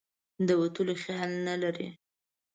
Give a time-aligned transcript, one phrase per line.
[0.47, 1.89] د وتلو خیال نه لري.